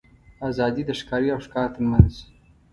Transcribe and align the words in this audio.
آزادي 0.47 0.83
د 0.87 0.91
ښکاري 0.99 1.27
او 1.33 1.39
ښکار 1.45 1.67
تر 1.75 1.81
منځ. 1.91 2.13